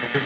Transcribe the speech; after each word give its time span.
This 0.00 0.22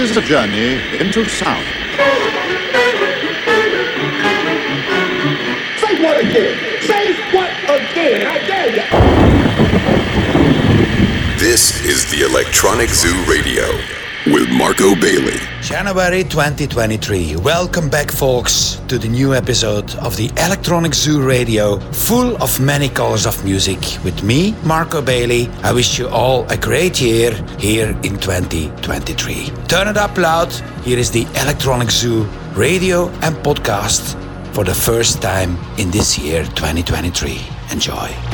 is 0.00 0.16
a 0.16 0.22
journey 0.22 0.80
into 0.98 1.28
sound. 1.28 1.66
Say 5.78 6.02
what 6.02 6.24
again? 6.24 6.56
Say 6.80 7.12
what 7.36 7.50
again? 7.64 8.26
I 8.26 8.38
dare 8.46 8.70
you. 8.76 8.82
This 11.38 11.84
is 11.84 12.10
the 12.10 12.24
Electronic 12.24 12.88
Zoo 12.88 13.14
Radio 13.28 13.66
with 14.32 14.48
Marco 14.50 14.94
Bailey. 14.94 15.38
January 15.70 16.24
2023. 16.24 17.36
Welcome 17.36 17.88
back, 17.88 18.10
folks, 18.10 18.82
to 18.88 18.98
the 18.98 19.06
new 19.06 19.34
episode 19.34 19.94
of 19.98 20.16
the 20.16 20.28
Electronic 20.36 20.92
Zoo 20.92 21.22
Radio, 21.22 21.78
full 21.92 22.34
of 22.42 22.58
many 22.58 22.88
colors 22.88 23.24
of 23.24 23.44
music. 23.44 23.78
With 24.02 24.24
me, 24.24 24.56
Marco 24.64 25.00
Bailey. 25.00 25.48
I 25.62 25.72
wish 25.72 25.96
you 25.96 26.08
all 26.08 26.44
a 26.50 26.56
great 26.56 27.00
year 27.00 27.30
here 27.60 27.90
in 28.02 28.18
2023. 28.18 29.52
Turn 29.68 29.86
it 29.86 29.96
up 29.96 30.18
loud. 30.18 30.52
Here 30.82 30.98
is 30.98 31.12
the 31.12 31.22
Electronic 31.40 31.92
Zoo 31.92 32.24
Radio 32.56 33.08
and 33.22 33.36
podcast 33.36 34.16
for 34.52 34.64
the 34.64 34.74
first 34.74 35.22
time 35.22 35.56
in 35.78 35.92
this 35.92 36.18
year, 36.18 36.42
2023. 36.46 37.40
Enjoy. 37.70 38.29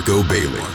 Marco 0.00 0.22
Bailey. 0.22 0.69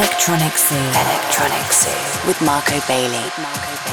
Electronic 0.00 0.56
Zoo. 0.56 0.76
Electronic 0.76 1.72
Zoo 1.74 2.26
with 2.26 2.40
Marco 2.40 2.80
Bailey. 2.88 3.18
Marco 3.36 3.84
Bailey. 3.84 3.89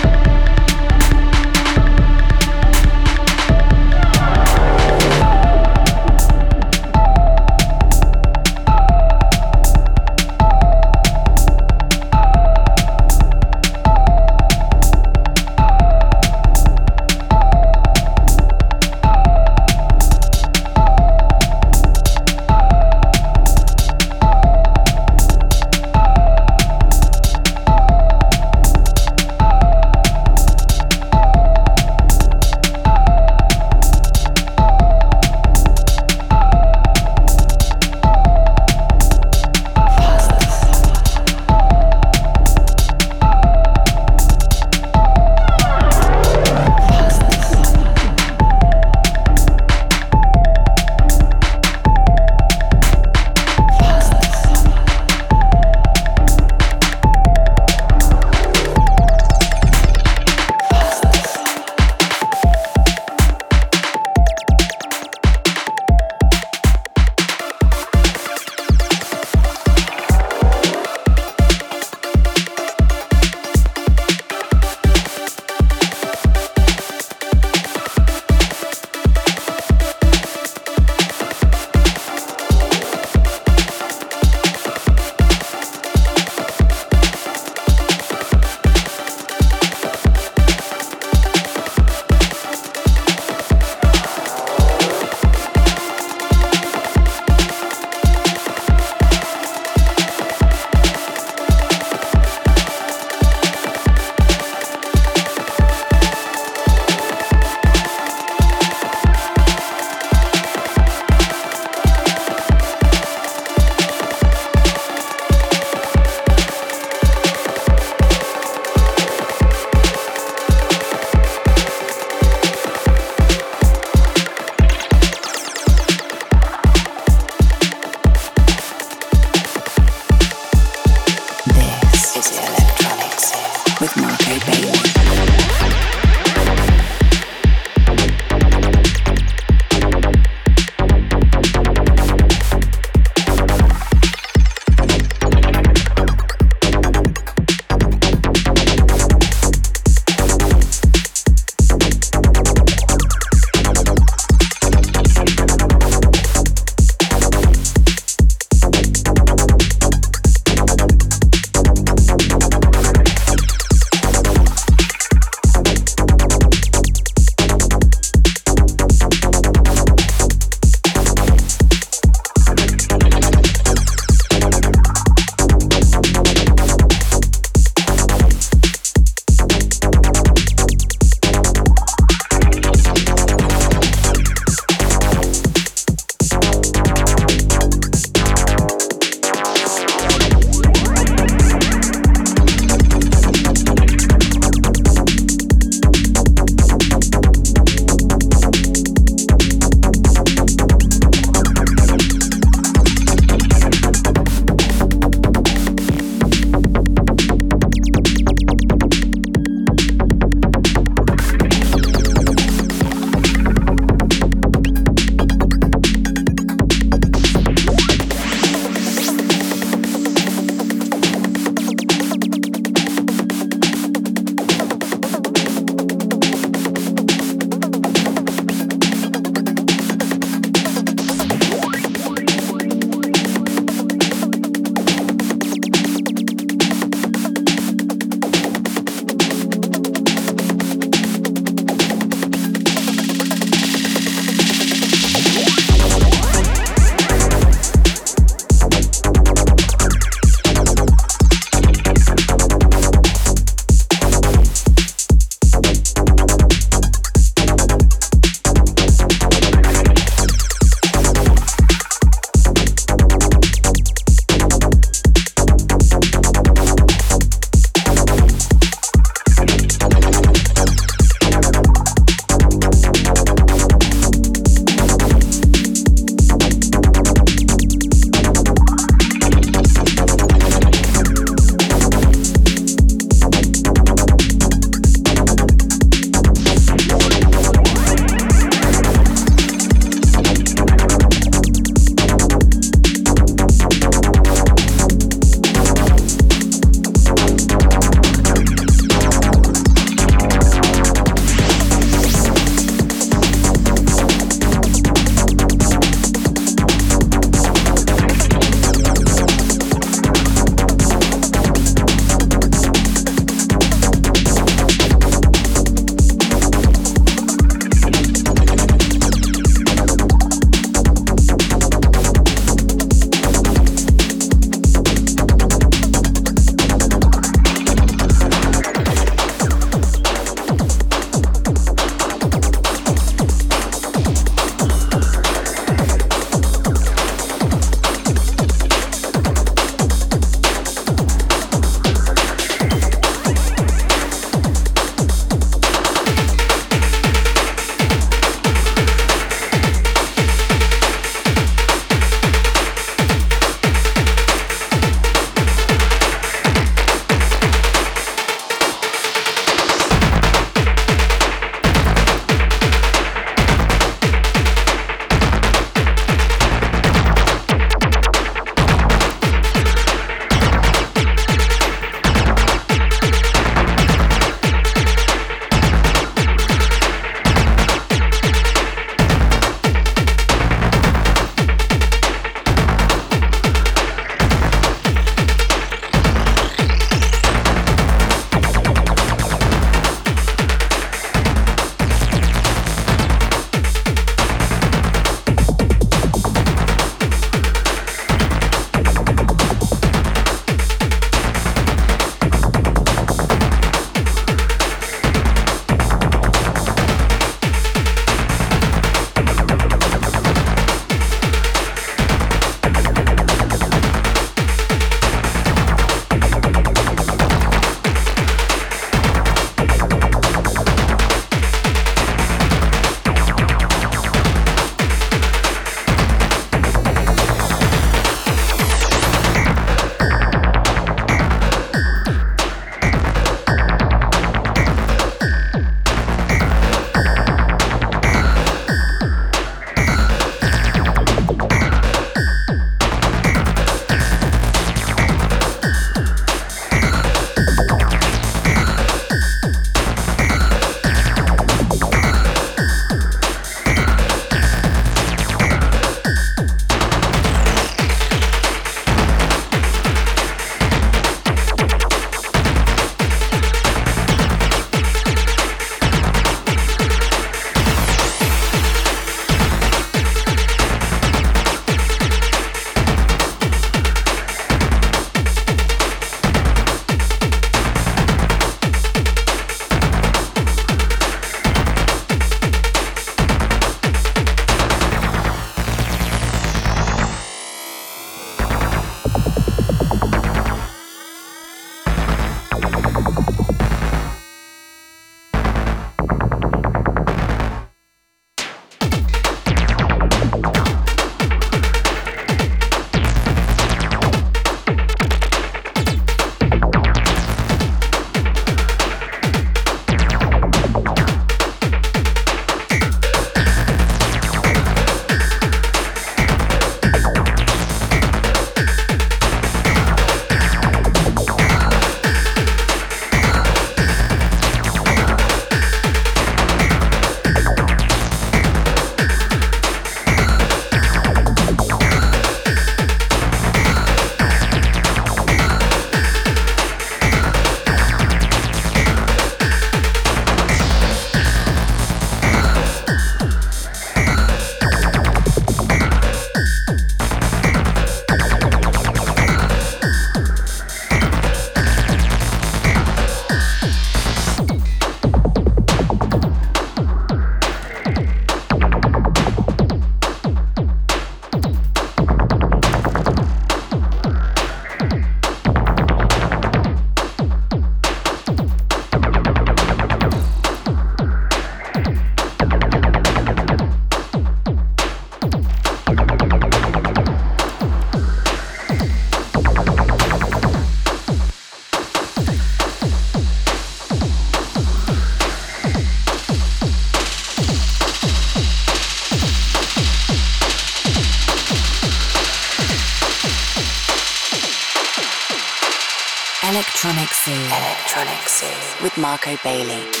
Marco 599.01 599.35
Bailey. 599.43 600.00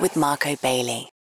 With 0.00 0.16
Marco 0.16 0.54
Bailey. 0.62 1.15